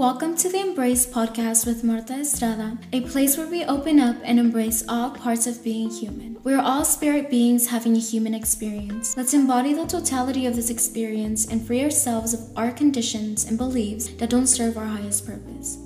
welcome 0.00 0.34
to 0.34 0.48
the 0.48 0.58
Embrace 0.58 1.04
podcast 1.04 1.66
with 1.66 1.84
Marta 1.84 2.14
Estrada, 2.14 2.78
a 2.90 3.02
place 3.02 3.36
where 3.36 3.46
we 3.46 3.66
open 3.66 4.00
up 4.00 4.16
and 4.24 4.38
embrace 4.38 4.82
all 4.88 5.10
parts 5.10 5.46
of 5.46 5.62
being 5.62 5.90
human. 5.90 6.38
We 6.42 6.54
are 6.54 6.62
all 6.62 6.86
spirit 6.86 7.28
beings 7.28 7.66
having 7.66 7.94
a 7.94 7.98
human 8.00 8.32
experience. 8.32 9.14
Let's 9.14 9.34
embody 9.34 9.74
the 9.74 9.84
totality 9.84 10.46
of 10.46 10.56
this 10.56 10.70
experience 10.70 11.48
and 11.48 11.66
free 11.66 11.84
ourselves 11.84 12.32
of 12.32 12.40
our 12.56 12.72
conditions 12.72 13.44
and 13.44 13.58
beliefs 13.58 14.06
that 14.14 14.30
don't 14.30 14.46
serve 14.46 14.78
our 14.78 14.86
highest 14.86 15.26
purpose. 15.26 15.76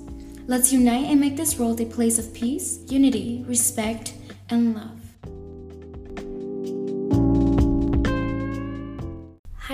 Let's 0.47 0.71
unite 0.71 1.07
and 1.07 1.19
make 1.19 1.35
this 1.35 1.59
world 1.59 1.81
a 1.81 1.85
place 1.85 2.17
of 2.17 2.33
peace, 2.33 2.79
unity, 2.87 3.43
respect, 3.49 4.13
and 4.49 4.75
love. 4.75 4.94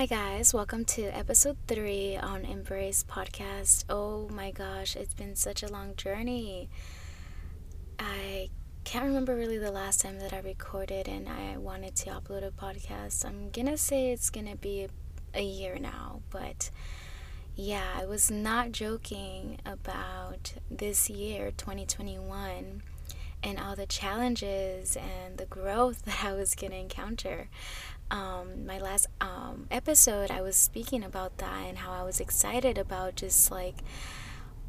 Hi, 0.02 0.06
guys, 0.06 0.52
welcome 0.52 0.84
to 0.86 1.04
episode 1.16 1.56
three 1.68 2.16
on 2.16 2.44
Embrace 2.44 3.04
Podcast. 3.04 3.84
Oh 3.88 4.28
my 4.30 4.50
gosh, 4.50 4.96
it's 4.96 5.14
been 5.14 5.36
such 5.36 5.62
a 5.62 5.70
long 5.70 5.94
journey. 5.94 6.68
I 8.00 8.50
can't 8.82 9.04
remember 9.04 9.36
really 9.36 9.58
the 9.58 9.70
last 9.70 10.00
time 10.00 10.18
that 10.18 10.32
I 10.32 10.40
recorded 10.40 11.06
and 11.06 11.28
I 11.28 11.56
wanted 11.56 11.94
to 11.94 12.10
upload 12.10 12.44
a 12.44 12.50
podcast. 12.50 13.24
I'm 13.24 13.50
gonna 13.50 13.76
say 13.76 14.10
it's 14.10 14.28
gonna 14.28 14.56
be 14.56 14.88
a, 15.34 15.42
year 15.44 15.78
now, 15.78 16.22
but 16.30 16.72
yeah, 17.54 17.86
I 17.96 18.04
was 18.04 18.28
not 18.28 18.72
joking 18.72 19.58
about 19.64 20.54
this 20.68 21.08
year, 21.08 21.52
2021 21.52 22.82
and 23.44 23.58
all 23.58 23.76
the 23.76 23.86
challenges 23.86 24.96
and 24.96 25.38
the 25.38 25.46
growth 25.46 26.02
that 26.06 26.24
I 26.24 26.32
was 26.32 26.54
going 26.54 26.72
to 26.72 26.78
encounter 26.78 27.48
um, 28.12 28.66
my 28.66 28.78
last 28.78 29.06
um, 29.22 29.66
episode, 29.70 30.30
I 30.30 30.42
was 30.42 30.54
speaking 30.54 31.02
about 31.02 31.38
that 31.38 31.66
and 31.66 31.78
how 31.78 31.92
I 31.92 32.02
was 32.04 32.20
excited 32.20 32.76
about 32.76 33.16
just 33.16 33.50
like 33.50 33.76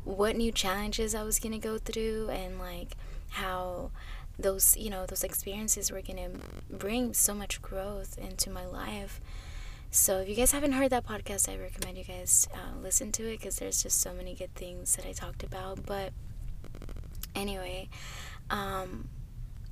what 0.06 0.38
new 0.38 0.52
challenges 0.52 1.14
I 1.14 1.24
was 1.24 1.40
gonna 1.40 1.60
go 1.60 1.78
through 1.78 2.30
and 2.30 2.58
like 2.58 2.96
how 3.32 3.92
those 4.40 4.76
you 4.78 4.90
know 4.90 5.06
those 5.06 5.24
experiences 5.24 5.92
were 5.92 6.02
gonna 6.02 6.30
bring 6.70 7.14
so 7.14 7.34
much 7.34 7.62
growth 7.62 8.18
into 8.18 8.50
my 8.50 8.66
life. 8.66 9.20
So 9.92 10.22
if 10.22 10.30
you 10.30 10.36
guys 10.36 10.54
haven't 10.54 10.72
heard 10.72 10.90
that 10.92 11.06
podcast, 11.06 11.48
I 11.50 11.58
recommend 11.62 11.98
you 11.98 12.06
guys 12.06 12.48
uh, 12.54 12.80
listen 12.82 13.12
to 13.12 13.24
it 13.28 13.40
because 13.40 13.58
there's 13.58 13.84
just 13.84 14.00
so 14.02 14.14
many 14.14 14.34
good 14.34 14.56
things 14.56 14.96
that 14.96 15.06
I 15.06 15.12
talked 15.12 15.44
about. 15.44 15.86
But 15.86 16.14
anyway, 17.36 17.90
um, 18.50 19.10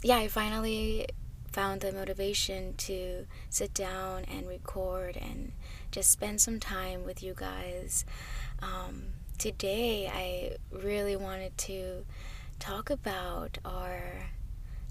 yeah, 0.04 0.18
I 0.18 0.28
finally 0.28 1.08
found 1.52 1.82
the 1.82 1.92
motivation 1.92 2.74
to 2.78 3.26
sit 3.50 3.74
down 3.74 4.24
and 4.26 4.48
record 4.48 5.18
and 5.18 5.52
just 5.92 6.12
spend 6.12 6.40
some 6.40 6.60
time 6.60 7.06
with 7.06 7.22
you 7.22 7.34
guys. 7.36 8.06
Um, 8.62 9.04
today, 9.38 10.08
I 10.08 10.58
really 10.76 11.16
wanted 11.16 11.58
to 11.60 12.06
talk 12.60 12.90
about 12.90 13.58
our 13.66 14.30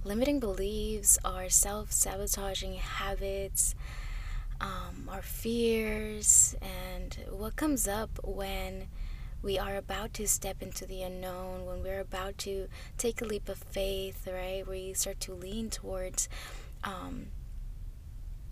limiting 0.05 0.41
beliefs, 0.41 1.19
our 1.25 1.49
self 1.49 1.93
sabotaging 1.93 2.75
habits, 2.75 3.75
um, 4.61 5.09
our 5.11 5.23
fears, 5.23 6.57
and 6.61 7.17
what 7.31 7.57
comes 7.57 7.89
up 7.89 8.11
when 8.23 8.89
we 9.43 9.59
are 9.59 9.77
about 9.77 10.15
to 10.15 10.29
step 10.29 10.63
into 10.63 10.87
the 10.87 11.03
unknown, 11.03 11.67
when 11.67 11.83
we're 11.83 12.01
about 12.01 12.39
to 12.39 12.69
take 12.99 13.21
a 13.21 13.25
leap 13.25 13.49
of 13.49 13.59
faith, 13.59 14.27
right? 14.27 14.67
We 14.67 14.93
start 14.95 15.21
to 15.21 15.35
lean 15.35 15.71
towards 15.71 16.29
um, 16.85 17.27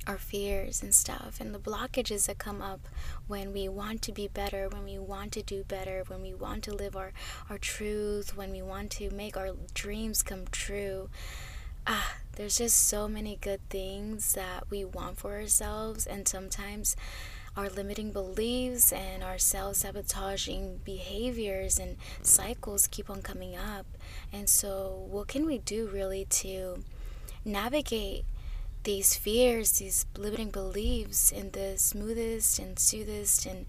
our 0.06 0.16
fears 0.18 0.82
and 0.82 0.94
stuff, 0.94 1.38
and 1.40 1.54
the 1.54 1.58
blockages 1.58 2.26
that 2.26 2.38
come 2.38 2.62
up 2.62 2.80
when 3.26 3.52
we 3.52 3.68
want 3.68 4.00
to 4.02 4.12
be 4.12 4.26
better, 4.26 4.68
when 4.68 4.84
we 4.84 4.98
want 4.98 5.32
to 5.32 5.42
do 5.42 5.64
better, 5.64 6.02
when 6.06 6.22
we 6.22 6.32
want 6.32 6.64
to 6.64 6.72
live 6.72 6.96
our, 6.96 7.12
our 7.50 7.58
truth, 7.58 8.34
when 8.36 8.50
we 8.50 8.62
want 8.62 8.90
to 8.92 9.10
make 9.10 9.36
our 9.36 9.50
dreams 9.74 10.22
come 10.22 10.46
true. 10.50 11.10
Ah, 11.86 12.16
there's 12.36 12.58
just 12.58 12.88
so 12.88 13.08
many 13.08 13.36
good 13.40 13.60
things 13.68 14.32
that 14.32 14.64
we 14.70 14.84
want 14.84 15.18
for 15.18 15.34
ourselves, 15.34 16.06
and 16.06 16.26
sometimes 16.26 16.96
our 17.58 17.68
limiting 17.68 18.12
beliefs 18.12 18.92
and 18.92 19.24
our 19.24 19.36
self 19.36 19.74
sabotaging 19.74 20.78
behaviors 20.84 21.80
and 21.80 21.96
cycles 22.22 22.86
keep 22.86 23.10
on 23.10 23.20
coming 23.20 23.56
up. 23.56 23.84
And 24.32 24.48
so, 24.48 25.06
what 25.10 25.26
can 25.26 25.44
we 25.44 25.58
do 25.58 25.88
really 25.88 26.24
to 26.26 26.84
navigate 27.44 28.24
these 28.84 29.16
fears, 29.16 29.80
these 29.80 30.06
limiting 30.16 30.50
beliefs 30.50 31.32
in 31.32 31.50
the 31.50 31.76
smoothest 31.76 32.60
and 32.60 32.78
soothest 32.78 33.44
and 33.44 33.66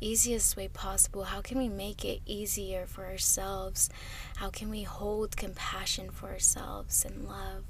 easiest 0.00 0.56
way 0.56 0.68
possible? 0.68 1.24
How 1.24 1.40
can 1.40 1.58
we 1.58 1.68
make 1.68 2.04
it 2.04 2.20
easier 2.24 2.86
for 2.86 3.06
ourselves? 3.06 3.90
How 4.36 4.50
can 4.50 4.70
we 4.70 4.84
hold 4.84 5.36
compassion 5.36 6.10
for 6.10 6.28
ourselves 6.28 7.04
and 7.04 7.26
love 7.26 7.64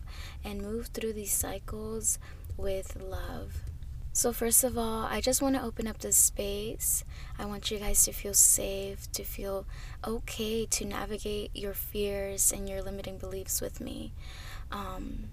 and 0.45 0.61
move 0.61 0.89
through 0.89 1.15
these 1.15 1.33
cycles 1.33 2.19
with 2.59 2.95
love? 3.01 3.72
So, 4.15 4.31
first 4.35 4.63
of 4.63 4.77
all, 4.77 5.05
I 5.05 5.23
just 5.23 5.41
want 5.41 5.57
to 5.57 5.63
open 5.63 5.87
up 5.87 5.99
this 5.99 6.19
space. 6.19 7.03
I 7.39 7.47
want 7.47 7.71
you 7.71 7.79
guys 7.79 8.05
to 8.05 8.13
feel 8.13 8.35
safe, 8.35 9.11
to 9.13 9.25
feel 9.25 9.65
okay 10.07 10.67
to 10.67 10.85
navigate 10.85 11.51
your 11.55 11.73
fears 11.73 12.53
and 12.53 12.69
your 12.69 12.83
limiting 12.83 13.17
beliefs 13.17 13.63
with 13.63 13.81
me. 13.81 14.13
Um, 14.71 15.31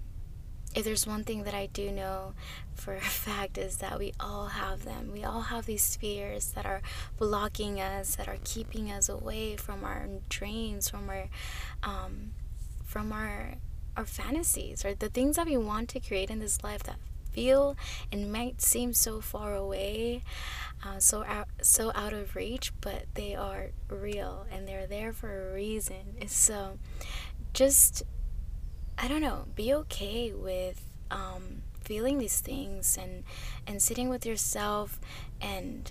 if 0.74 0.84
there's 0.84 1.06
one 1.06 1.24
thing 1.24 1.42
that 1.42 1.52
I 1.52 1.66
do 1.66 1.92
know 1.92 2.32
for 2.74 2.94
a 2.94 3.00
fact 3.26 3.58
is 3.58 3.76
that 3.78 3.98
we 3.98 4.14
all 4.18 4.46
have 4.46 4.86
them. 4.86 5.10
We 5.12 5.24
all 5.24 5.42
have 5.42 5.66
these 5.66 5.96
fears 5.96 6.52
that 6.52 6.64
are 6.64 6.80
blocking 7.18 7.82
us, 7.82 8.16
that 8.16 8.28
are 8.28 8.38
keeping 8.44 8.90
us 8.90 9.10
away 9.10 9.56
from 9.56 9.84
our 9.84 10.08
dreams, 10.30 10.88
from 10.88 11.10
our, 11.10 11.28
um, 11.82 12.30
from 12.82 13.12
our, 13.12 13.56
our 13.94 14.06
fantasies, 14.06 14.86
or 14.86 14.94
the 14.94 15.10
things 15.10 15.36
that 15.36 15.46
we 15.46 15.58
want 15.58 15.90
to 15.90 16.00
create 16.00 16.30
in 16.30 16.38
this 16.38 16.64
life 16.64 16.84
that 16.84 16.96
feel 17.32 17.76
and 18.12 18.32
might 18.32 18.60
seem 18.60 18.92
so 18.92 19.20
far 19.20 19.54
away, 19.54 20.22
uh, 20.84 20.98
so 20.98 21.24
out, 21.24 21.48
so 21.62 21.92
out 21.94 22.12
of 22.12 22.36
reach, 22.36 22.72
but 22.80 23.06
they 23.14 23.34
are 23.34 23.70
real 23.88 24.46
and 24.50 24.66
they're 24.66 24.86
there 24.86 25.12
for 25.12 25.50
a 25.50 25.54
reason. 25.54 26.16
So, 26.26 26.78
just 27.52 28.02
I 28.98 29.08
don't 29.08 29.22
know, 29.22 29.46
be 29.54 29.72
okay 29.72 30.32
with 30.32 30.84
um, 31.10 31.62
feeling 31.82 32.18
these 32.18 32.40
things 32.40 32.96
and 33.00 33.24
and 33.66 33.82
sitting 33.82 34.08
with 34.08 34.24
yourself 34.24 35.00
and 35.40 35.90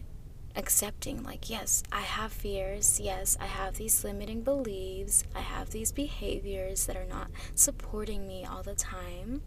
accepting 0.56 1.24
like 1.24 1.50
yes 1.50 1.84
i 1.92 2.02
have 2.02 2.32
fears 2.32 3.00
yes 3.00 3.38
i 3.40 3.46
have 3.46 3.76
these 3.76 4.04
limiting 4.04 4.42
beliefs 4.42 5.24
i 5.36 5.40
have 5.40 5.70
these 5.70 5.92
behaviors 5.92 6.86
that 6.86 6.96
are 6.98 7.06
not 7.06 7.30
supporting 7.54 8.28
me 8.28 8.46
all 8.46 8.64
the 8.64 8.76
time 8.76 9.42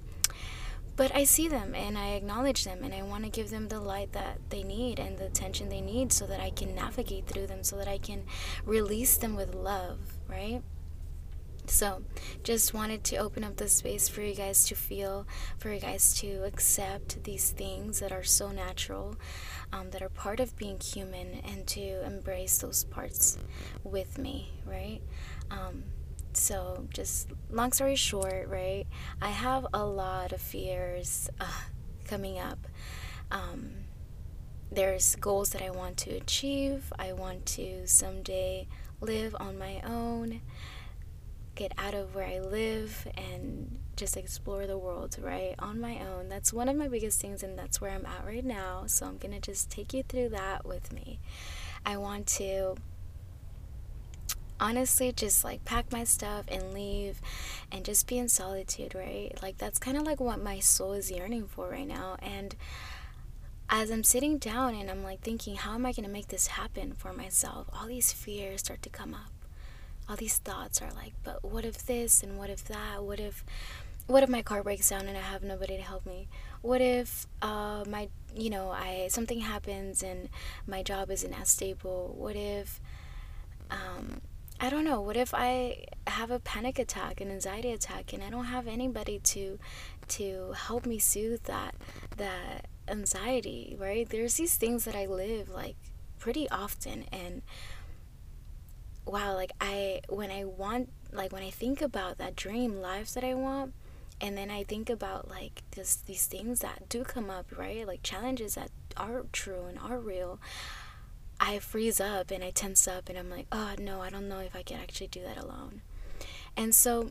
but 0.97 1.15
I 1.15 1.25
see 1.25 1.49
them 1.49 1.75
and 1.75 1.97
I 1.97 2.11
acknowledge 2.11 2.65
them 2.65 2.83
and 2.83 2.95
I 2.95 3.03
want 3.03 3.25
to 3.25 3.31
give 3.31 3.51
them 3.51 3.69
the 3.69 3.81
light 3.81 4.13
that 4.13 4.39
they 4.51 4.63
need 4.63 4.99
and 4.99 5.19
the 5.19 5.27
attention 5.27 5.69
they 5.69 5.81
need 5.81 6.13
so 6.13 6.27
that 6.27 6.41
I 6.41 6.51
can 6.51 6.75
navigate 6.75 7.27
through 7.27 7.47
them, 7.47 7.63
so 7.63 7.77
that 7.77 7.89
I 7.89 7.99
can 7.99 8.25
release 8.65 9.17
them 9.17 9.35
with 9.35 9.55
love, 9.55 9.99
right? 10.29 10.63
So, 11.67 12.03
just 12.43 12.75
wanted 12.75 13.05
to 13.05 13.17
open 13.17 13.45
up 13.45 13.57
the 13.57 13.69
space 13.69 14.09
for 14.09 14.21
you 14.21 14.35
guys 14.35 14.65
to 14.67 14.75
feel, 14.75 15.27
for 15.59 15.73
you 15.73 15.79
guys 15.79 16.13
to 16.15 16.45
accept 16.45 17.23
these 17.23 17.51
things 17.51 18.01
that 18.01 18.11
are 18.11 18.25
so 18.25 18.51
natural, 18.51 19.17
um, 19.73 19.91
that 19.91 20.03
are 20.03 20.09
part 20.09 20.41
of 20.41 20.57
being 20.57 20.81
human, 20.81 21.41
and 21.47 21.67
to 21.69 22.05
embrace 22.05 22.59
those 22.59 22.83
parts 22.85 23.39
with 23.85 24.19
me, 24.19 24.51
right? 24.67 25.01
Um, 25.53 25.85
so 26.37 26.87
just 26.93 27.29
long 27.51 27.73
story 27.73 27.97
short 27.97 28.49
right 28.49 28.87
i 29.21 29.31
have 29.31 29.67
a 29.75 29.85
lot 29.85 30.33
of 30.33 30.41
fears 30.41 31.29
uh, 31.41 31.47
coming 32.13 32.39
up. 32.39 32.67
Um, 33.31 33.71
there's 34.71 35.17
goals 35.17 35.51
that 35.51 35.63
i 35.63 35.71
want 35.71 35.97
to 35.99 36.11
achieve. 36.11 36.93
I 36.99 37.13
want 37.13 37.47
to 37.57 37.87
someday 37.87 38.69
live 39.01 39.35
on 39.41 39.59
my 39.59 39.81
own 39.85 40.41
get 41.55 41.73
out 41.77 41.93
of 41.95 42.15
where 42.15 42.27
i 42.27 42.39
live 42.39 43.07
and 43.17 43.79
just 43.97 44.17
explore 44.17 44.67
the 44.67 44.79
world 44.79 45.17
right 45.21 45.55
on 45.59 45.81
my 45.81 45.99
own. 46.01 46.29
That's 46.29 46.53
one 46.53 46.69
of 46.69 46.77
my 46.77 46.89
biggest 46.89 47.21
things 47.21 47.43
and 47.43 47.59
that's 47.59 47.81
where 47.81 47.91
i'm 47.91 48.07
at 48.07 48.25
right 48.27 48.45
now. 48.45 48.85
So 48.87 49.07
i'm 49.07 49.19
gonna 49.19 49.41
just 49.41 49.71
take 49.71 49.93
you 49.93 50.03
through 50.03 50.31
that 50.31 50.67
with 50.67 50.93
me. 50.93 51.19
I 51.85 51.97
want 51.97 52.27
to 52.39 52.77
honestly 54.63 55.11
just 55.11 55.43
like 55.43 55.65
pack 55.65 55.91
my 55.91 56.05
stuff 56.05 56.45
and 56.47 56.73
leave 56.73 57.21
and 57.73 57.85
just 57.85 58.07
be 58.07 58.17
in 58.17 58.29
solitude, 58.29 58.95
right? 58.95 59.37
Like 59.43 59.59
that's 59.59 59.79
kind 59.81 59.97
of 59.97 60.05
like 60.05 60.21
what 60.21 60.41
my 60.41 60.61
soul 60.61 60.93
is 60.93 61.11
yearning 61.11 61.49
for 61.49 61.69
right 61.69 61.87
now. 61.87 62.17
And 62.23 62.55
as 63.69 63.91
I'm 63.91 64.05
sitting 64.05 64.39
down 64.39 64.77
and 64.77 64.89
I'm 64.89 65.03
like 65.03 65.21
thinking, 65.21 65.57
how 65.57 65.75
am 65.75 65.85
I 65.85 65.93
going 65.93 66.07
to 66.07 66.13
make 66.13 66.29
this 66.29 66.47
happen 66.47 66.93
for 66.93 67.13
myself? 67.13 67.67
All 67.75 67.89
these 67.89 68.13
fears 68.13 68.61
start 68.61 68.83
to 68.83 68.89
come 68.89 69.15
up. 69.15 69.33
All 70.09 70.15
these 70.15 70.39
thoughts 70.39 70.81
are 70.81 70.93
like, 70.93 71.15
but 71.25 71.43
what 71.43 71.65
if 71.65 71.85
this 71.85 72.23
and 72.23 72.39
what 72.39 72.49
if 72.49 72.65
that? 72.67 73.03
What 73.03 73.19
if 73.19 73.45
what 74.07 74.23
if 74.23 74.29
my 74.29 74.43
car 74.43 74.63
breaks 74.63 74.91
down 74.91 75.07
and 75.07 75.17
I 75.17 75.21
have 75.21 75.43
nobody 75.43 75.77
to 75.77 75.83
help 75.83 76.07
me? 76.07 76.29
What 76.61 76.81
if 76.81 77.27
uh, 77.41 77.85
my 77.89 78.09
you 78.37 78.51
know 78.51 78.71
I 78.71 79.09
something 79.11 79.41
happens 79.41 80.03
and 80.03 80.29
my 80.67 80.83
job 80.83 81.11
isn't 81.11 81.41
as 81.41 81.49
stable? 81.49 82.15
What 82.17 82.37
if 82.37 82.81
um, 83.71 84.21
I 84.63 84.71
don't 84.71 84.85
know. 84.85 85.01
What 85.01 85.17
if 85.17 85.35
I 85.35 85.87
have 86.07 86.31
a 86.31 86.39
panic 86.39 86.79
attack, 86.79 87.21
an 87.21 87.33
anxiety 87.33 87.73
attack, 87.73 88.13
and 88.13 88.23
I 88.23 88.31
don't 88.31 88.45
have 88.45 88.69
anybody 88.69 89.19
to 89.19 89.59
to 90.09 90.53
help 90.53 90.87
me 90.87 91.01
soothe 91.01 91.43
that 91.45 91.75
that 92.17 92.69
anxiety, 92.87 93.77
right? 93.77 94.09
There's 94.09 94.35
these 94.35 94.55
things 94.55 94.85
that 94.85 94.95
I 94.95 95.07
live 95.07 95.49
like 95.49 95.75
pretty 96.21 96.49
often 96.49 97.07
and 97.11 97.43
wow, 99.05 99.35
like 99.35 99.51
I 99.61 100.03
when 100.09 100.31
I 100.31 100.45
want 100.45 100.91
like 101.11 101.33
when 101.33 101.43
I 101.43 101.51
think 101.51 101.83
about 101.83 102.19
that 102.19 102.37
dream 102.37 102.81
life 102.81 103.13
that 103.15 103.25
I 103.25 103.35
want 103.35 103.75
and 104.21 104.39
then 104.39 104.49
I 104.49 104.63
think 104.63 104.89
about 104.89 105.29
like 105.29 105.65
this 105.73 105.97
these 105.97 106.27
things 106.27 106.61
that 106.61 106.89
do 106.89 107.03
come 107.03 107.31
up, 107.31 107.47
right? 107.59 107.85
Like 107.85 108.05
challenges 108.05 108.55
that 108.55 108.71
are 108.97 109.25
true 109.33 109.65
and 109.69 109.77
are 109.81 109.99
real. 109.99 110.39
I 111.45 111.59
freeze 111.59 112.01
up 112.01 112.31
and 112.31 112.45
I 112.45 112.51
tense 112.51 112.87
up 112.87 113.09
and 113.09 113.19
I'm 113.19 113.29
like, 113.29 113.47
"Oh, 113.51 113.75
no, 113.79 114.01
I 114.01 114.11
don't 114.11 114.29
know 114.29 114.39
if 114.39 114.55
I 114.55 114.63
can 114.63 114.79
actually 114.79 115.09
do 115.09 115.23
that 115.23 115.37
alone." 115.37 115.83
And 116.57 116.75
so 116.75 117.11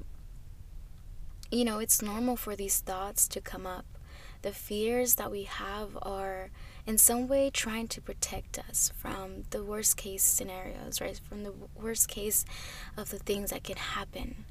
you 1.51 1.65
know, 1.65 1.79
it's 1.79 2.01
normal 2.01 2.37
for 2.37 2.55
these 2.55 2.79
thoughts 2.79 3.27
to 3.27 3.41
come 3.41 3.67
up. 3.67 3.85
The 4.41 4.53
fears 4.53 5.15
that 5.15 5.29
we 5.29 5.43
have 5.43 5.97
are 6.01 6.49
in 6.87 6.97
some 6.97 7.27
way 7.27 7.49
trying 7.51 7.87
to 7.89 8.01
protect 8.01 8.57
us 8.57 8.91
from 8.95 9.43
the 9.51 9.63
worst 9.63 9.97
case 9.97 10.23
scenarios, 10.23 11.01
right? 11.01 11.19
From 11.27 11.43
the 11.43 11.53
worst 11.75 12.07
case 12.07 12.45
of 12.97 13.09
the 13.11 13.19
things 13.19 13.51
that 13.51 13.63
can 13.63 13.75
happen. 13.75 14.45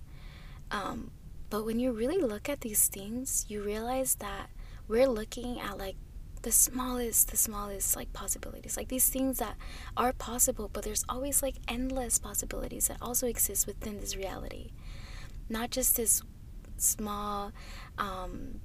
Um, 0.71 1.11
but 1.49 1.65
when 1.65 1.81
you 1.81 1.91
really 1.91 2.21
look 2.21 2.49
at 2.49 2.61
these 2.61 2.87
things, 2.87 3.47
you 3.49 3.63
realize 3.63 4.17
that 4.17 4.51
we're 4.87 5.09
looking 5.09 5.59
at 5.59 5.79
like 5.79 5.97
the 6.43 6.53
smallest, 6.53 7.31
the 7.31 7.37
smallest 7.37 7.97
like 7.97 8.13
possibilities, 8.13 8.77
like 8.77 8.89
these 8.89 9.09
things 9.09 9.39
that 9.39 9.57
are 9.97 10.13
possible, 10.13 10.71
but 10.73 10.85
there's 10.85 11.05
always 11.09 11.43
like 11.43 11.57
endless 11.69 12.19
possibilities 12.19 12.89
that 12.89 12.99
also 13.01 13.27
exist 13.27 13.67
within 13.67 14.01
this 14.01 14.17
reality. 14.17 14.71
Not 15.49 15.71
just 15.71 15.97
this 15.97 16.23
small 16.77 17.53
um, 17.99 18.61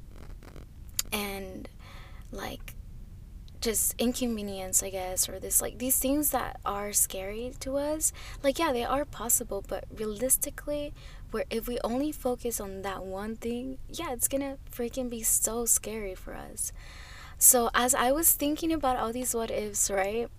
and 1.12 1.68
like 2.32 2.76
just 3.66 3.96
inconvenience, 3.98 4.84
I 4.84 4.92
guess, 4.92 5.28
or 5.28 5.40
this 5.40 5.62
like 5.62 5.80
these 5.80 5.98
things 5.98 6.30
that 6.30 6.60
are 6.66 6.94
scary 6.94 7.52
to 7.62 7.78
us. 7.78 8.14
Like, 8.44 8.60
yeah, 8.60 8.72
they 8.72 8.84
are 8.84 9.06
possible, 9.06 9.64
but 9.68 9.86
realistically, 9.94 10.94
where 11.32 11.46
if 11.50 11.68
we 11.68 11.80
only 11.84 12.12
focus 12.12 12.60
on 12.62 12.84
that 12.84 13.04
one 13.04 13.36
thing, 13.36 13.80
yeah, 13.90 14.14
it's 14.14 14.28
gonna 14.28 14.58
freaking 14.72 15.10
be 15.10 15.24
so 15.24 15.66
scary 15.66 16.14
for 16.14 16.36
us. 16.36 16.72
So, 17.38 17.70
as 17.74 17.94
I 17.94 18.12
was 18.12 18.32
thinking 18.32 18.72
about 18.72 18.98
all 18.98 19.12
these 19.12 19.34
what 19.34 19.52
ifs, 19.52 19.90
right? 19.92 20.30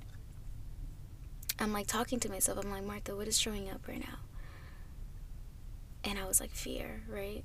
I'm 1.59 1.73
like 1.73 1.87
talking 1.87 2.21
to 2.21 2.29
myself. 2.29 2.59
I'm 2.63 2.71
like, 2.71 2.85
Marta, 2.85 3.15
what 3.15 3.29
is 3.29 3.39
showing 3.39 3.71
up 3.71 3.87
right 3.89 4.01
now? 4.01 4.19
And 6.05 6.19
I 6.19 6.27
was 6.27 6.41
like, 6.41 6.51
fear, 6.51 7.03
right? 7.09 7.45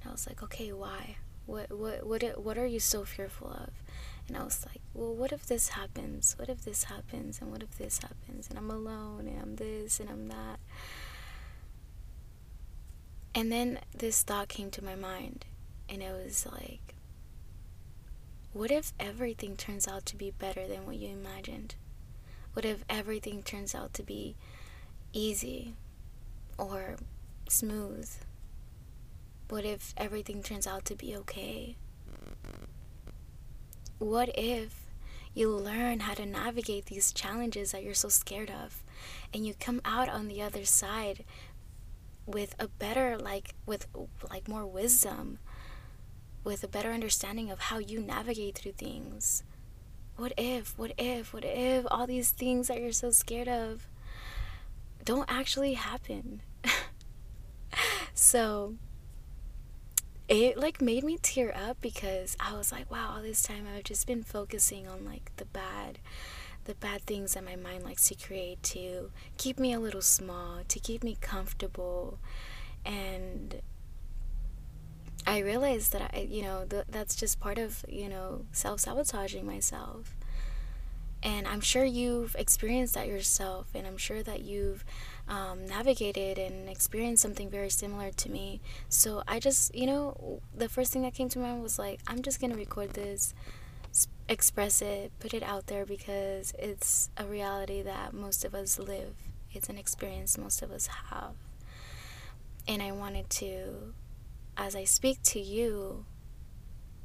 And 0.00 0.08
I 0.08 0.12
was 0.12 0.26
like, 0.26 0.42
okay, 0.42 0.72
why? 0.72 1.16
What, 1.46 1.72
what, 1.72 2.06
what, 2.06 2.42
what 2.42 2.58
are 2.58 2.66
you 2.66 2.80
so 2.80 3.04
fearful 3.04 3.48
of? 3.50 3.70
And 4.28 4.36
I 4.36 4.44
was 4.44 4.64
like, 4.66 4.80
well, 4.94 5.14
what 5.14 5.32
if 5.32 5.46
this 5.46 5.70
happens? 5.70 6.36
What 6.38 6.48
if 6.48 6.64
this 6.64 6.84
happens? 6.84 7.40
And 7.40 7.50
what 7.50 7.62
if 7.62 7.76
this 7.76 7.98
happens? 7.98 8.48
And 8.48 8.58
I'm 8.58 8.70
alone 8.70 9.26
and 9.26 9.40
I'm 9.42 9.56
this 9.56 9.98
and 9.98 10.08
I'm 10.08 10.28
that. 10.28 10.60
And 13.34 13.50
then 13.50 13.80
this 13.96 14.22
thought 14.22 14.48
came 14.48 14.70
to 14.72 14.84
my 14.84 14.96
mind, 14.96 15.44
and 15.88 16.02
it 16.02 16.12
was 16.12 16.46
like, 16.50 16.94
what 18.52 18.70
if 18.70 18.92
everything 18.98 19.56
turns 19.56 19.86
out 19.86 20.04
to 20.06 20.16
be 20.16 20.32
better 20.32 20.66
than 20.66 20.84
what 20.84 20.96
you 20.96 21.08
imagined? 21.08 21.76
What 22.52 22.64
if 22.64 22.84
everything 22.88 23.42
turns 23.42 23.74
out 23.74 23.94
to 23.94 24.02
be 24.02 24.36
easy 25.12 25.74
or 26.58 26.96
smooth? 27.48 28.10
What 29.48 29.64
if 29.64 29.94
everything 29.96 30.42
turns 30.42 30.66
out 30.66 30.84
to 30.86 30.96
be 30.96 31.14
okay? 31.16 31.76
What 33.98 34.30
if 34.36 34.90
you 35.32 35.50
learn 35.50 36.00
how 36.00 36.14
to 36.14 36.26
navigate 36.26 36.86
these 36.86 37.12
challenges 37.12 37.70
that 37.70 37.84
you're 37.84 37.94
so 37.94 38.08
scared 38.08 38.50
of 38.50 38.82
and 39.32 39.46
you 39.46 39.54
come 39.54 39.80
out 39.84 40.08
on 40.08 40.26
the 40.26 40.42
other 40.42 40.64
side 40.64 41.24
with 42.26 42.54
a 42.58 42.66
better 42.66 43.16
like 43.16 43.54
with 43.64 43.86
like 44.30 44.48
more 44.48 44.66
wisdom 44.66 45.38
with 46.44 46.64
a 46.64 46.68
better 46.68 46.90
understanding 46.90 47.50
of 47.50 47.58
how 47.58 47.78
you 47.78 48.00
navigate 48.00 48.56
through 48.56 48.72
things 48.72 49.42
what 50.16 50.32
if 50.36 50.76
what 50.78 50.92
if 50.98 51.32
what 51.32 51.44
if 51.44 51.84
all 51.90 52.06
these 52.06 52.30
things 52.30 52.68
that 52.68 52.80
you're 52.80 52.92
so 52.92 53.10
scared 53.10 53.48
of 53.48 53.86
don't 55.04 55.30
actually 55.30 55.74
happen 55.74 56.42
so 58.14 58.74
it 60.30 60.56
like 60.56 60.80
made 60.80 61.02
me 61.02 61.18
tear 61.20 61.52
up 61.56 61.80
because 61.80 62.36
I 62.38 62.56
was 62.56 62.70
like, 62.70 62.88
wow, 62.88 63.14
all 63.16 63.22
this 63.22 63.42
time 63.42 63.66
I've 63.66 63.82
just 63.82 64.06
been 64.06 64.22
focusing 64.22 64.86
on 64.86 65.04
like 65.04 65.32
the 65.36 65.44
bad, 65.44 65.98
the 66.66 66.76
bad 66.76 67.02
things 67.02 67.34
that 67.34 67.44
my 67.44 67.56
mind 67.56 67.82
likes 67.82 68.08
to 68.08 68.14
create 68.14 68.62
to 68.62 69.10
keep 69.38 69.58
me 69.58 69.72
a 69.72 69.80
little 69.80 70.00
small, 70.00 70.60
to 70.68 70.78
keep 70.78 71.02
me 71.02 71.18
comfortable. 71.20 72.20
And 72.86 73.60
I 75.26 75.38
realized 75.38 75.92
that 75.92 76.10
I, 76.14 76.20
you 76.20 76.42
know, 76.42 76.64
th- 76.68 76.84
that's 76.88 77.14
just 77.14 77.40
part 77.40 77.58
of, 77.58 77.84
you 77.88 78.08
know, 78.08 78.46
self 78.52 78.80
sabotaging 78.80 79.46
myself. 79.46 80.14
And 81.22 81.46
I'm 81.46 81.60
sure 81.60 81.84
you've 81.84 82.34
experienced 82.38 82.94
that 82.94 83.06
yourself, 83.06 83.68
and 83.74 83.86
I'm 83.86 83.98
sure 83.98 84.22
that 84.22 84.40
you've 84.40 84.84
um, 85.28 85.66
navigated 85.66 86.38
and 86.38 86.66
experienced 86.66 87.22
something 87.22 87.50
very 87.50 87.68
similar 87.68 88.10
to 88.10 88.30
me. 88.30 88.62
So 88.88 89.22
I 89.28 89.38
just, 89.38 89.74
you 89.74 89.86
know, 89.86 90.40
the 90.56 90.68
first 90.68 90.92
thing 90.92 91.02
that 91.02 91.12
came 91.12 91.28
to 91.30 91.38
mind 91.38 91.62
was 91.62 91.78
like, 91.78 92.00
I'm 92.06 92.22
just 92.22 92.40
gonna 92.40 92.56
record 92.56 92.94
this, 92.94 93.34
express 94.28 94.80
it, 94.80 95.12
put 95.18 95.34
it 95.34 95.42
out 95.42 95.66
there 95.66 95.84
because 95.84 96.54
it's 96.58 97.10
a 97.18 97.26
reality 97.26 97.82
that 97.82 98.14
most 98.14 98.44
of 98.44 98.54
us 98.54 98.78
live, 98.78 99.14
it's 99.52 99.68
an 99.68 99.76
experience 99.76 100.38
most 100.38 100.62
of 100.62 100.70
us 100.70 100.86
have. 101.10 101.34
And 102.66 102.82
I 102.82 102.92
wanted 102.92 103.28
to, 103.30 103.92
as 104.56 104.76
I 104.76 104.84
speak 104.84 105.22
to 105.24 105.40
you, 105.40 106.04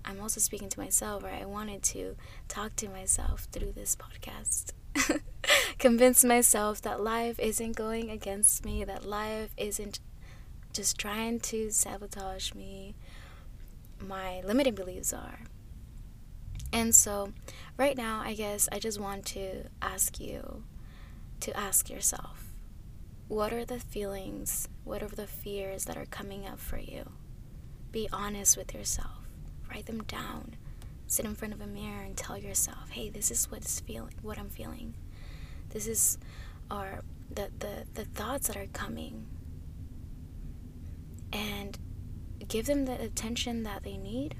I'm 0.03 0.21
also 0.21 0.39
speaking 0.39 0.69
to 0.69 0.79
myself, 0.79 1.23
right? 1.23 1.41
I 1.41 1.45
wanted 1.45 1.81
to 1.83 2.15
talk 2.47 2.75
to 2.77 2.89
myself 2.89 3.47
through 3.51 3.71
this 3.71 3.95
podcast. 3.95 4.73
Convince 5.79 6.23
myself 6.23 6.81
that 6.83 7.01
life 7.01 7.39
isn't 7.39 7.75
going 7.75 8.09
against 8.09 8.63
me, 8.63 8.83
that 8.83 9.03
life 9.03 9.49
isn't 9.57 9.99
just 10.73 10.97
trying 10.97 11.39
to 11.39 11.71
sabotage 11.71 12.53
me. 12.53 12.95
My 13.99 14.41
limiting 14.41 14.75
beliefs 14.75 15.11
are. 15.11 15.39
And 16.71 16.93
so, 16.93 17.31
right 17.77 17.95
now, 17.95 18.21
I 18.23 18.33
guess 18.33 18.67
I 18.71 18.79
just 18.79 18.99
want 18.99 19.25
to 19.27 19.69
ask 19.81 20.19
you 20.19 20.63
to 21.39 21.57
ask 21.57 21.89
yourself 21.89 22.51
what 23.27 23.51
are 23.53 23.65
the 23.65 23.79
feelings, 23.79 24.67
what 24.83 25.01
are 25.01 25.07
the 25.07 25.25
fears 25.25 25.85
that 25.85 25.97
are 25.97 26.05
coming 26.05 26.45
up 26.45 26.59
for 26.59 26.77
you? 26.77 27.09
Be 27.95 28.09
honest 28.11 28.57
with 28.57 28.73
yourself 28.73 29.25
write 29.71 29.85
them 29.85 30.03
down. 30.03 30.57
Sit 31.07 31.23
in 31.23 31.33
front 31.33 31.53
of 31.53 31.61
a 31.61 31.65
mirror 31.65 32.01
and 32.01 32.17
tell 32.17 32.37
yourself, 32.37 32.89
hey, 32.89 33.09
this 33.09 33.31
is 33.31 33.49
what's 33.49 33.79
feeling 33.79 34.11
what 34.21 34.37
I'm 34.37 34.49
feeling. 34.49 34.95
This 35.69 35.87
is 35.87 36.17
or 36.69 37.05
the, 37.33 37.51
the, 37.59 37.85
the 37.93 38.03
thoughts 38.03 38.47
that 38.47 38.57
are 38.57 38.67
coming. 38.73 39.25
And 41.31 41.79
give 42.49 42.65
them 42.65 42.83
the 42.83 42.99
attention 43.01 43.63
that 43.63 43.83
they 43.83 43.95
need. 43.95 44.35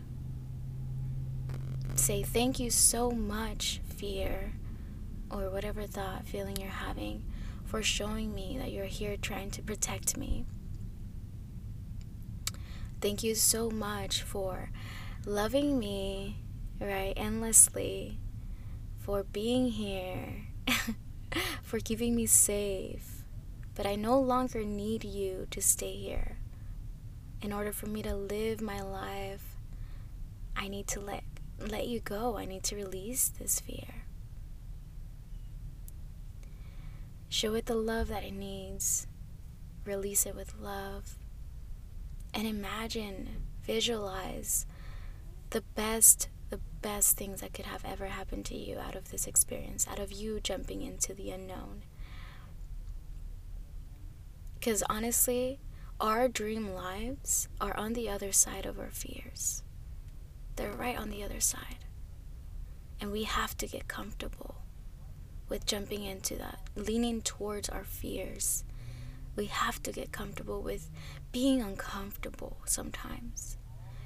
Say 1.96 2.24
thank 2.24 2.60
you 2.60 2.70
so 2.70 3.10
much, 3.10 3.80
fear, 3.88 4.52
or 5.32 5.50
whatever 5.50 5.84
thought, 5.84 6.28
feeling 6.28 6.58
you're 6.58 6.70
having, 6.70 7.24
for 7.64 7.82
showing 7.82 8.36
me 8.36 8.58
that 8.60 8.74
you're 8.74 8.84
here 8.84 9.16
trying 9.16 9.50
to 9.52 9.62
protect 9.62 10.18
me. 10.18 10.44
Thank 13.06 13.22
you 13.22 13.36
so 13.36 13.70
much 13.70 14.24
for 14.24 14.72
loving 15.28 15.78
me, 15.78 16.38
right, 16.82 17.14
endlessly, 17.16 18.18
for 18.98 19.22
being 19.22 19.70
here, 19.70 20.48
for 21.62 21.78
keeping 21.78 22.16
me 22.16 22.26
safe. 22.26 23.24
But 23.76 23.86
I 23.86 23.94
no 23.94 24.20
longer 24.20 24.64
need 24.64 25.04
you 25.04 25.46
to 25.52 25.62
stay 25.62 25.94
here. 25.94 26.38
In 27.44 27.54
order 27.54 27.72
for 27.72 27.86
me 27.86 28.02
to 28.02 28.16
live 28.16 28.60
my 28.60 28.82
life, 28.82 29.56
I 30.56 30.68
need 30.68 30.88
to 30.88 31.00
let 31.00 31.24
let 31.60 31.88
you 31.88 32.00
go. 32.00 32.38
I 32.38 32.46
need 32.46 32.64
to 32.64 32.76
release 32.76 33.28
this 33.28 33.60
fear. 33.60 34.06
Show 37.30 37.54
it 37.54 37.68
the 37.68 37.76
love 37.76 38.08
that 38.08 38.24
it 38.24 38.34
needs. 38.34 39.06
Release 39.86 40.26
it 40.26 40.36
with 40.36 40.56
love. 40.60 41.20
And 42.36 42.46
imagine, 42.46 43.30
visualize 43.64 44.68
the 45.50 45.62
best 45.62 46.30
the 46.52 46.60
best 46.82 47.18
things 47.18 47.42
that 47.42 47.54
could 47.54 47.66
have 47.66 47.84
ever 47.84 48.06
happened 48.06 48.46
to 48.46 48.56
you 48.56 48.78
out 48.78 48.94
of 48.94 49.10
this 49.10 49.26
experience, 49.26 49.88
out 49.88 49.98
of 49.98 50.12
you 50.12 50.40
jumping 50.40 50.84
into 50.84 51.12
the 51.12 51.32
unknown. 51.32 51.82
Because 54.54 54.84
honestly, 54.88 55.60
our 56.00 56.28
dream 56.28 56.74
lives 56.74 57.48
are 57.60 57.76
on 57.76 57.94
the 57.94 58.10
other 58.10 58.32
side 58.32 58.68
of 58.68 58.80
our 58.80 58.92
fears. 58.92 59.64
They're 60.56 60.72
right 60.72 60.98
on 60.98 61.10
the 61.10 61.24
other 61.24 61.40
side. 61.40 61.86
And 63.02 63.12
we 63.12 63.24
have 63.24 63.58
to 63.58 63.68
get 63.68 63.88
comfortable 63.88 64.56
with 65.50 65.66
jumping 65.66 66.04
into 66.04 66.36
that, 66.36 66.60
leaning 66.76 67.22
towards 67.22 67.70
our 67.70 67.84
fears. 67.84 68.64
We 69.36 69.46
have 69.46 69.84
to 69.84 69.92
get 69.92 70.12
comfortable 70.12 70.62
with 70.62 70.90
being 71.32 71.62
uncomfortable 71.62 72.58
sometimes. 72.66 73.58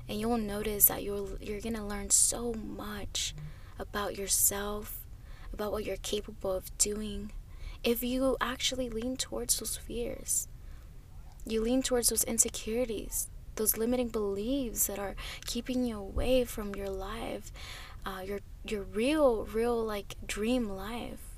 And 0.08 0.20
you'll 0.20 0.38
notice 0.38 0.86
that 0.86 1.04
you're 1.04 1.38
you're 1.40 1.62
going 1.62 1.76
to 1.76 1.84
learn 1.84 2.10
so 2.10 2.54
much 2.54 3.36
about 3.78 4.18
yourself, 4.18 5.06
about 5.54 5.72
what 5.72 5.86
you're 5.86 5.98
capable 5.98 6.52
of 6.52 6.76
doing 6.78 7.32
if 7.84 8.04
you 8.04 8.36
actually 8.42 8.90
lean 8.90 9.16
towards 9.16 9.60
those 9.60 9.78
fears. 9.78 10.48
You 11.46 11.62
lean 11.62 11.82
towards 11.82 12.10
those 12.10 12.24
insecurities, 12.24 13.30
those 13.56 13.78
limiting 13.78 14.10
beliefs 14.10 14.88
that 14.88 15.00
are 15.00 15.16
keeping 15.46 15.86
you 15.86 15.98
away 15.98 16.44
from 16.44 16.76
your 16.76 16.90
life, 16.90 17.52
uh, 18.06 18.22
your 18.26 18.40
your 18.66 18.84
real, 18.84 19.46
real 19.46 19.84
like 19.84 20.16
dream 20.26 20.70
life. 20.70 21.38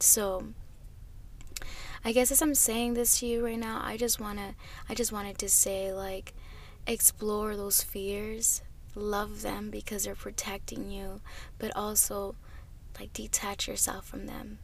So, 0.00 0.48
I 2.04 2.12
guess 2.12 2.30
as 2.30 2.42
I'm 2.42 2.54
saying 2.54 2.94
this 2.94 3.20
to 3.20 3.26
you 3.26 3.44
right 3.44 3.58
now, 3.58 3.80
I 3.82 3.96
just 3.96 4.20
wanna, 4.20 4.54
I 4.88 4.94
just 4.94 5.12
wanted 5.12 5.38
to 5.38 5.48
say 5.48 5.92
like, 5.92 6.34
explore 6.86 7.56
those 7.56 7.82
fears, 7.82 8.62
love 8.94 9.42
them 9.42 9.70
because 9.70 10.04
they're 10.04 10.14
protecting 10.14 10.90
you, 10.90 11.20
but 11.58 11.74
also 11.74 12.34
like 13.00 13.12
detach 13.12 13.66
yourself 13.66 14.06
from 14.06 14.26
them 14.26 14.58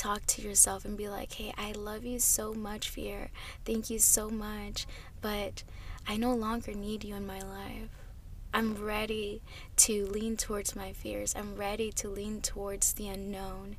talk 0.00 0.24
to 0.24 0.40
yourself 0.40 0.86
and 0.86 0.96
be 0.96 1.10
like, 1.10 1.34
hey, 1.34 1.52
I 1.58 1.72
love 1.72 2.06
you 2.06 2.18
so 2.18 2.54
much, 2.54 2.88
fear. 2.88 3.30
Thank 3.66 3.90
you 3.90 3.98
so 3.98 4.30
much. 4.30 4.86
But 5.20 5.62
I 6.08 6.16
no 6.16 6.34
longer 6.34 6.72
need 6.72 7.04
you 7.04 7.14
in 7.14 7.26
my 7.26 7.40
life. 7.40 7.90
I'm 8.52 8.84
ready 8.84 9.42
to 9.76 10.06
lean 10.06 10.36
towards 10.36 10.74
my 10.74 10.92
fears. 10.92 11.34
I'm 11.36 11.56
ready 11.56 11.92
to 11.92 12.08
lean 12.08 12.40
towards 12.40 12.94
the 12.94 13.08
unknown. 13.08 13.76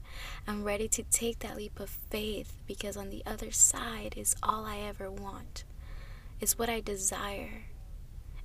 I'm 0.48 0.63
ready 0.63 0.88
to 0.90 1.04
take 1.04 1.40
that 1.40 1.58
leap 1.58 1.80
of 1.80 1.90
faith 1.90 2.54
because 2.68 2.96
on 2.96 3.10
the 3.10 3.24
other 3.25 3.51
side 3.51 4.13
is 4.16 4.36
all 4.42 4.66
I 4.66 4.78
ever 4.78 5.12
want. 5.12 5.66
It's 6.40 6.58
what 6.58 6.70
I 6.70 6.80
desire. 6.80 7.66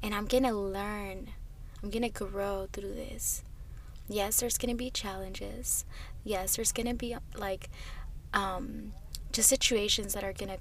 And 0.02 0.14
I'm 0.14 0.26
going 0.26 0.42
to 0.42 0.52
learn. 0.52 1.28
I'm 1.82 1.90
going 1.90 2.02
to 2.02 2.08
grow 2.08 2.68
through 2.72 2.94
this 2.94 3.42
yes 4.08 4.40
there's 4.40 4.58
going 4.58 4.70
to 4.70 4.76
be 4.76 4.90
challenges 4.90 5.84
yes 6.24 6.56
there's 6.56 6.72
going 6.72 6.86
to 6.86 6.94
be 6.94 7.16
like 7.36 7.68
um, 8.32 8.92
just 9.32 9.48
situations 9.48 10.14
that 10.14 10.24
are 10.24 10.32
going 10.32 10.50
to 10.50 10.58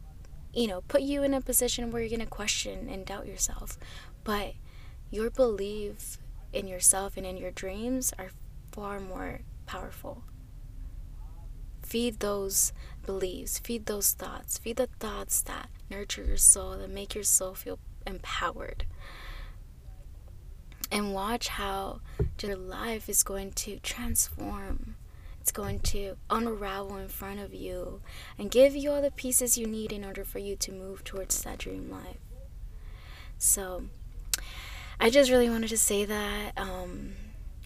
you 0.53 0.67
know 0.67 0.81
put 0.87 1.01
you 1.01 1.23
in 1.23 1.33
a 1.33 1.41
position 1.41 1.91
where 1.91 2.01
you're 2.01 2.09
going 2.09 2.19
to 2.19 2.25
question 2.25 2.87
and 2.89 3.05
doubt 3.05 3.27
yourself 3.27 3.77
but 4.23 4.53
your 5.15 5.29
belief 5.29 6.17
in 6.53 6.67
yourself 6.67 7.17
and 7.17 7.25
in 7.25 7.37
your 7.37 7.51
dreams 7.51 8.13
are 8.19 8.29
far 8.71 8.99
more 8.99 9.39
powerful 9.65 10.23
feed 11.81 12.19
those 12.19 12.73
beliefs 13.05 13.59
feed 13.59 13.85
those 13.85 14.11
thoughts 14.11 14.57
feed 14.57 14.75
the 14.77 14.87
thoughts 14.99 15.41
that 15.41 15.69
nurture 15.89 16.23
your 16.23 16.37
soul 16.37 16.77
that 16.77 16.89
make 16.89 17.15
your 17.15 17.23
soul 17.23 17.53
feel 17.53 17.79
empowered 18.05 18.85
and 20.91 21.13
watch 21.13 21.47
how 21.47 21.99
your 22.41 22.55
life 22.55 23.09
is 23.09 23.23
going 23.23 23.51
to 23.51 23.79
transform. 23.79 24.95
It's 25.41 25.51
going 25.51 25.79
to 25.79 26.15
unravel 26.29 26.97
in 26.97 27.07
front 27.07 27.39
of 27.39 27.53
you 27.53 28.01
and 28.37 28.49
give 28.49 28.75
you 28.75 28.91
all 28.91 29.01
the 29.01 29.11
pieces 29.11 29.57
you 29.57 29.67
need 29.67 29.91
in 29.91 30.03
order 30.03 30.23
for 30.23 30.39
you 30.39 30.55
to 30.57 30.71
move 30.71 31.03
towards 31.03 31.41
that 31.43 31.59
dream 31.59 31.91
life. 31.91 32.17
So, 33.37 33.83
I 34.99 35.09
just 35.09 35.29
really 35.29 35.49
wanted 35.49 35.69
to 35.69 35.77
say 35.77 36.05
that. 36.05 36.53
Um, 36.57 37.13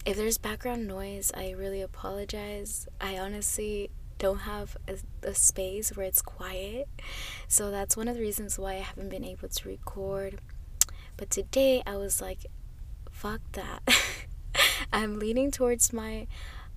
if 0.04 0.16
there's 0.16 0.38
background 0.38 0.88
noise, 0.88 1.30
I 1.34 1.50
really 1.52 1.82
apologize. 1.82 2.88
I 3.00 3.18
honestly 3.18 3.90
don't 4.18 4.40
have 4.40 4.76
a, 4.88 4.96
a, 5.22 5.34
space 5.34 5.96
where 5.96 6.06
it's 6.06 6.20
quiet. 6.20 6.88
So 7.48 7.70
that's 7.70 7.96
one 7.96 8.08
of 8.08 8.16
the 8.16 8.20
reasons 8.20 8.58
why 8.58 8.74
I 8.74 8.78
haven't 8.78 9.08
been 9.08 9.24
able 9.24 9.48
to 9.48 9.68
record. 9.68 10.40
But 11.16 11.30
today 11.30 11.82
I 11.86 11.96
was 11.96 12.20
like, 12.20 12.46
fuck 13.10 13.40
that. 13.52 13.82
I'm 14.92 15.18
leaning 15.18 15.50
towards 15.50 15.92
my 15.92 16.26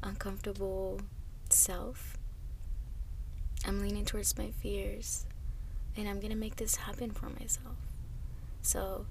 uncomfortable 0.02 1.02
self. 1.50 2.18
I'm 3.66 3.82
leaning 3.82 4.06
towards 4.06 4.38
my 4.38 4.52
fears. 4.52 5.26
And 5.98 6.08
I'm 6.08 6.20
gonna 6.20 6.36
make 6.36 6.58
this 6.58 6.78
happen 6.78 7.12
for 7.12 7.30
myself. 7.30 7.76
So, 8.62 9.06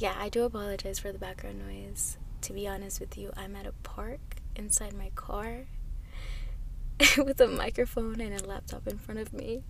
yeah, 0.00 0.14
I 0.18 0.30
do 0.30 0.44
apologize 0.44 0.98
for 0.98 1.12
the 1.12 1.18
background 1.18 1.60
noise. 1.68 2.16
To 2.40 2.54
be 2.54 2.66
honest 2.66 3.00
with 3.00 3.18
you, 3.18 3.32
I'm 3.36 3.54
at 3.54 3.66
a 3.66 3.72
park 3.82 4.40
inside 4.56 4.94
my 4.94 5.10
car 5.14 5.66
with 7.18 7.38
a 7.38 7.46
microphone 7.46 8.18
and 8.18 8.40
a 8.40 8.46
laptop 8.46 8.88
in 8.88 8.96
front 8.96 9.20
of 9.20 9.34
me 9.34 9.62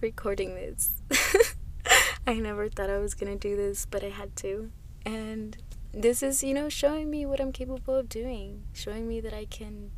recording 0.00 0.54
this. 0.54 1.02
I 2.26 2.32
never 2.38 2.70
thought 2.70 2.88
I 2.88 2.98
was 2.98 3.12
gonna 3.12 3.36
do 3.36 3.56
this, 3.56 3.84
but 3.84 4.02
I 4.02 4.08
had 4.08 4.34
to. 4.36 4.70
And 5.04 5.58
this 5.92 6.22
is, 6.22 6.42
you 6.42 6.54
know, 6.54 6.70
showing 6.70 7.10
me 7.10 7.26
what 7.26 7.38
I'm 7.38 7.52
capable 7.52 7.94
of 7.94 8.08
doing, 8.08 8.62
showing 8.72 9.06
me 9.06 9.20
that 9.20 9.34
I 9.34 9.44
can 9.44 9.90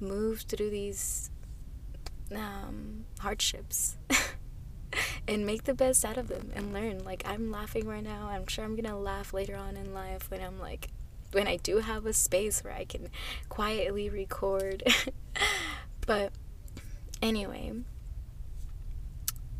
move 0.00 0.40
through 0.48 0.70
these 0.70 1.30
um, 2.34 3.04
hardships 3.18 3.98
and 5.30 5.46
make 5.46 5.62
the 5.62 5.72
best 5.72 6.04
out 6.04 6.16
of 6.16 6.26
them 6.26 6.50
and 6.56 6.72
learn. 6.72 7.04
Like, 7.04 7.22
I'm 7.24 7.52
laughing 7.52 7.86
right 7.86 8.02
now. 8.02 8.28
I'm 8.32 8.48
sure 8.48 8.64
I'm 8.64 8.74
gonna 8.74 8.98
laugh 8.98 9.32
later 9.32 9.54
on 9.54 9.76
in 9.76 9.94
life 9.94 10.28
when 10.28 10.42
I'm 10.42 10.58
like, 10.58 10.88
when 11.30 11.46
I 11.46 11.56
do 11.56 11.78
have 11.78 12.04
a 12.04 12.12
space 12.12 12.64
where 12.64 12.74
I 12.74 12.84
can 12.84 13.08
quietly 13.48 14.10
record. 14.10 14.82
but 16.04 16.32
anyway, 17.22 17.72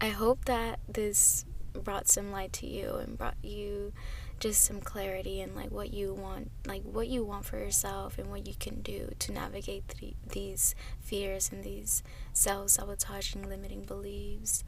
I 0.01 0.09
hope 0.09 0.47
that 0.47 0.81
this 0.89 1.45
brought 1.73 2.09
some 2.09 2.33
light 2.33 2.53
to 2.55 2.67
you 2.67 2.97
and 2.97 3.17
brought 3.17 3.37
you 3.41 3.93
just 4.41 4.65
some 4.65 4.81
clarity 4.81 5.41
and 5.41 5.55
like 5.55 5.71
what 5.71 5.93
you 5.93 6.15
want 6.15 6.51
like 6.67 6.83
what 6.83 7.07
you 7.07 7.23
want 7.23 7.45
for 7.45 7.59
yourself 7.59 8.19
and 8.19 8.31
what 8.31 8.47
you 8.47 8.55
can 8.59 8.81
do 8.81 9.11
to 9.19 9.33
navigate 9.33 9.87
th- 9.89 10.15
these 10.31 10.75
fears 10.99 11.51
and 11.53 11.63
these 11.63 12.03
self-sabotaging 12.33 13.49
limiting 13.49 13.83
beliefs 13.83 14.65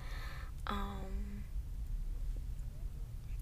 um, 0.67 1.45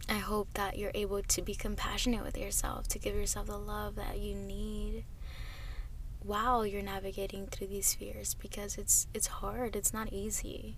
i 0.08 0.18
hope 0.18 0.48
that 0.54 0.78
you're 0.78 0.90
able 0.94 1.22
to 1.22 1.42
be 1.42 1.54
compassionate 1.54 2.24
with 2.24 2.36
yourself 2.36 2.88
to 2.88 2.98
give 2.98 3.14
yourself 3.14 3.46
the 3.46 3.58
love 3.58 3.94
that 3.96 4.18
you 4.18 4.34
need 4.34 5.04
while 6.22 6.66
you're 6.66 6.82
navigating 6.82 7.46
through 7.46 7.66
these 7.66 7.94
fears 7.94 8.34
because 8.34 8.76
it's 8.76 9.06
it's 9.14 9.26
hard 9.26 9.74
it's 9.74 9.92
not 9.92 10.12
easy 10.12 10.76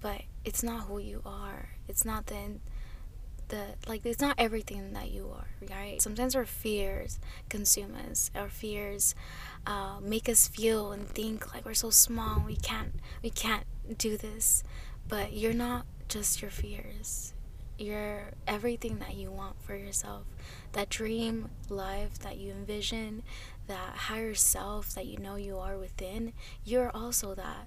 but 0.00 0.22
it's 0.44 0.62
not 0.62 0.82
who 0.88 0.98
you 0.98 1.22
are. 1.24 1.70
It's 1.88 2.04
not 2.04 2.26
the 2.26 2.58
the 3.48 3.74
like 3.86 4.04
it's 4.06 4.20
not 4.20 4.34
everything 4.38 4.92
that 4.94 5.10
you 5.10 5.30
are 5.34 5.46
right? 5.70 6.00
Sometimes 6.02 6.34
our 6.34 6.46
fears 6.46 7.20
consume 7.48 7.94
us. 8.10 8.30
Our 8.34 8.48
fears 8.48 9.14
uh, 9.66 9.98
make 10.02 10.28
us 10.28 10.48
feel 10.48 10.92
and 10.92 11.06
think 11.08 11.54
like 11.54 11.64
we're 11.64 11.74
so 11.74 11.90
small 11.90 12.42
we 12.46 12.56
can't 12.56 12.94
we 13.22 13.30
can't 13.30 13.64
do 13.98 14.16
this 14.16 14.64
but 15.08 15.32
you're 15.32 15.52
not 15.52 15.86
just 16.08 16.42
your 16.42 16.50
fears. 16.50 17.32
You're 17.78 18.32
everything 18.46 18.98
that 18.98 19.14
you 19.14 19.30
want 19.30 19.60
for 19.62 19.74
yourself. 19.74 20.24
That 20.72 20.88
dream 20.88 21.50
life 21.68 22.18
that 22.20 22.36
you 22.36 22.52
envision 22.52 23.22
that 23.66 23.96
higher 23.96 24.34
self 24.34 24.94
that 24.94 25.06
you 25.06 25.18
know 25.18 25.36
you 25.36 25.56
are 25.58 25.78
within 25.78 26.32
you're 26.64 26.90
also 26.90 27.34
that. 27.34 27.66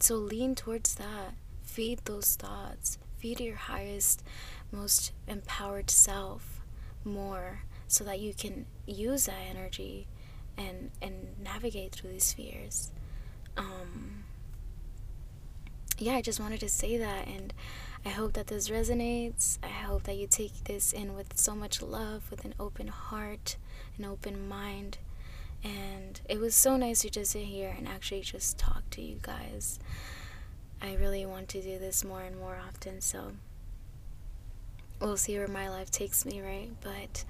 So 0.00 0.14
lean 0.16 0.54
towards 0.54 0.94
that. 0.96 1.34
Feed 1.62 2.00
those 2.04 2.36
thoughts. 2.36 2.98
Feed 3.18 3.40
your 3.40 3.56
highest 3.56 4.22
most 4.70 5.12
empowered 5.26 5.90
self 5.90 6.60
more 7.04 7.62
so 7.86 8.04
that 8.04 8.20
you 8.20 8.34
can 8.34 8.66
use 8.86 9.26
that 9.26 9.40
energy 9.50 10.06
and 10.56 10.90
and 11.00 11.36
navigate 11.42 11.92
through 11.92 12.10
these 12.10 12.32
fears. 12.32 12.90
Um 13.56 14.17
yeah 15.98 16.14
i 16.14 16.22
just 16.22 16.40
wanted 16.40 16.60
to 16.60 16.68
say 16.68 16.96
that 16.96 17.26
and 17.26 17.52
i 18.04 18.08
hope 18.08 18.32
that 18.34 18.46
this 18.46 18.68
resonates. 18.68 19.58
I 19.62 19.68
hope 19.68 20.04
that 20.04 20.16
you 20.16 20.26
take 20.26 20.64
this 20.64 20.92
in 20.92 21.14
with 21.14 21.38
so 21.38 21.54
much 21.54 21.82
love 21.82 22.30
with 22.30 22.44
an 22.44 22.54
open 22.58 22.88
heart 22.88 23.56
an 23.98 24.04
open 24.04 24.48
mind. 24.48 24.98
And 25.64 26.20
it 26.28 26.38
was 26.38 26.54
so 26.54 26.76
nice 26.76 27.02
to 27.02 27.10
just 27.10 27.32
sit 27.32 27.44
here 27.44 27.74
and 27.76 27.88
actually 27.88 28.20
just 28.20 28.58
talk 28.58 28.88
to 28.90 29.02
you 29.02 29.18
guys. 29.20 29.80
I 30.80 30.94
really 30.94 31.26
want 31.26 31.48
to 31.48 31.60
do 31.60 31.78
this 31.78 32.04
more 32.04 32.22
and 32.22 32.38
more 32.38 32.56
often 32.66 33.00
so 33.00 33.32
we'll 35.00 35.16
see 35.16 35.36
where 35.36 35.48
my 35.48 35.68
life 35.68 35.90
takes 35.90 36.24
me, 36.24 36.40
right? 36.40 36.70
But 36.80 37.24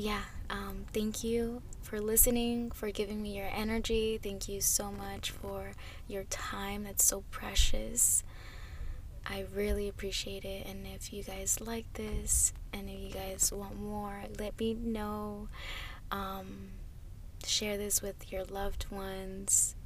yeah, 0.00 0.22
um, 0.48 0.86
thank 0.94 1.22
you 1.22 1.60
for 1.82 2.00
listening, 2.00 2.70
for 2.70 2.90
giving 2.90 3.20
me 3.22 3.36
your 3.36 3.50
energy. 3.54 4.18
Thank 4.22 4.48
you 4.48 4.62
so 4.62 4.90
much 4.90 5.30
for 5.30 5.72
your 6.08 6.24
time 6.24 6.84
that's 6.84 7.04
so 7.04 7.22
precious. 7.30 8.22
I 9.26 9.44
really 9.54 9.88
appreciate 9.88 10.44
it. 10.46 10.66
And 10.66 10.86
if 10.86 11.12
you 11.12 11.22
guys 11.22 11.60
like 11.60 11.92
this 11.94 12.54
and 12.72 12.88
if 12.88 12.98
you 12.98 13.10
guys 13.10 13.52
want 13.52 13.78
more, 13.78 14.22
let 14.38 14.58
me 14.58 14.72
know. 14.72 15.48
Um, 16.10 16.70
share 17.46 17.76
this 17.76 18.00
with 18.00 18.32
your 18.32 18.44
loved 18.44 18.86
ones. 18.90 19.76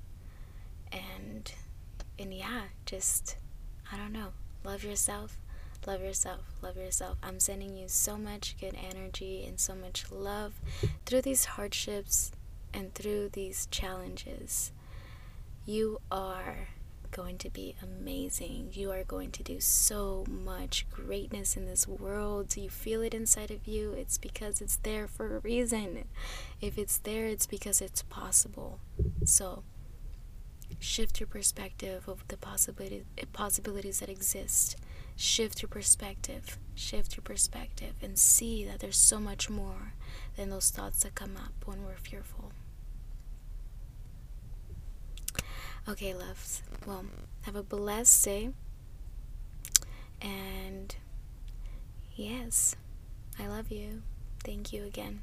And 0.92 1.50
and 2.20 2.32
yeah, 2.32 2.62
just 2.86 3.36
I 3.92 3.96
don't 3.96 4.12
know. 4.12 4.28
Love 4.62 4.84
yourself. 4.84 5.38
Love 5.86 6.00
yourself. 6.02 6.40
Love 6.62 6.76
yourself. 6.76 7.18
I'm 7.22 7.38
sending 7.40 7.76
you 7.76 7.88
so 7.88 8.16
much 8.16 8.56
good 8.58 8.74
energy 8.90 9.44
and 9.46 9.60
so 9.60 9.74
much 9.74 10.10
love 10.10 10.54
through 11.04 11.22
these 11.22 11.44
hardships 11.44 12.32
and 12.72 12.94
through 12.94 13.30
these 13.30 13.66
challenges. 13.70 14.72
You 15.66 16.00
are 16.10 16.68
going 17.10 17.38
to 17.38 17.50
be 17.50 17.76
amazing. 17.82 18.70
You 18.72 18.90
are 18.90 19.04
going 19.04 19.30
to 19.32 19.42
do 19.42 19.60
so 19.60 20.24
much 20.28 20.86
greatness 20.90 21.56
in 21.56 21.66
this 21.66 21.86
world. 21.86 22.48
Do 22.48 22.60
you 22.60 22.70
feel 22.70 23.02
it 23.02 23.14
inside 23.14 23.50
of 23.50 23.68
you. 23.68 23.92
It's 23.92 24.18
because 24.18 24.60
it's 24.60 24.76
there 24.76 25.06
for 25.06 25.36
a 25.36 25.40
reason. 25.40 26.04
If 26.60 26.76
it's 26.76 26.98
there, 26.98 27.26
it's 27.26 27.46
because 27.46 27.80
it's 27.80 28.02
possible. 28.02 28.80
So, 29.24 29.62
shift 30.80 31.20
your 31.20 31.28
perspective 31.28 32.08
of 32.08 32.26
the 32.28 32.36
possibility, 32.36 33.04
possibilities 33.32 34.00
that 34.00 34.08
exist. 34.08 34.76
Shift 35.16 35.62
your 35.62 35.68
perspective. 35.68 36.58
Shift 36.74 37.16
your 37.16 37.22
perspective 37.22 37.94
and 38.02 38.18
see 38.18 38.64
that 38.64 38.80
there's 38.80 38.96
so 38.96 39.20
much 39.20 39.48
more 39.48 39.92
than 40.36 40.50
those 40.50 40.70
thoughts 40.70 41.02
that 41.02 41.14
come 41.14 41.36
up 41.36 41.52
when 41.66 41.84
we're 41.84 41.96
fearful. 41.96 42.52
Okay, 45.88 46.14
loves. 46.14 46.62
Well, 46.86 47.04
have 47.42 47.56
a 47.56 47.62
blessed 47.62 48.24
day. 48.24 48.50
And 50.20 50.94
yes, 52.16 52.74
I 53.38 53.46
love 53.46 53.70
you. 53.70 54.02
Thank 54.42 54.72
you 54.72 54.84
again. 54.84 55.20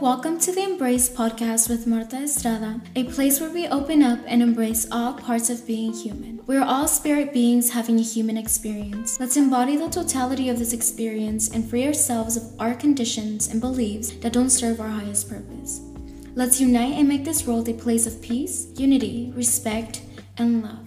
Welcome 0.00 0.38
to 0.38 0.52
the 0.52 0.62
Embrace 0.62 1.08
podcast 1.08 1.70
with 1.70 1.86
Marta 1.86 2.16
Estrada, 2.16 2.82
a 2.94 3.04
place 3.04 3.40
where 3.40 3.48
we 3.48 3.66
open 3.66 4.02
up 4.02 4.18
and 4.26 4.42
embrace 4.42 4.86
all 4.92 5.14
parts 5.14 5.48
of 5.48 5.66
being 5.66 5.94
human. 5.94 6.42
We're 6.46 6.62
all 6.62 6.86
spirit 6.86 7.32
beings 7.32 7.70
having 7.70 7.98
a 7.98 8.02
human 8.02 8.36
experience. 8.36 9.18
Let's 9.18 9.38
embody 9.38 9.78
the 9.78 9.88
totality 9.88 10.50
of 10.50 10.58
this 10.58 10.74
experience 10.74 11.48
and 11.48 11.68
free 11.68 11.86
ourselves 11.86 12.36
of 12.36 12.60
our 12.60 12.74
conditions 12.74 13.48
and 13.48 13.58
beliefs 13.58 14.10
that 14.16 14.34
don't 14.34 14.50
serve 14.50 14.80
our 14.80 14.88
highest 14.88 15.30
purpose. 15.30 15.80
Let's 16.34 16.60
unite 16.60 16.98
and 16.98 17.08
make 17.08 17.24
this 17.24 17.46
world 17.46 17.66
a 17.70 17.72
place 17.72 18.06
of 18.06 18.20
peace, 18.20 18.66
unity, 18.76 19.32
respect, 19.34 20.02
and 20.36 20.62
love. 20.62 20.85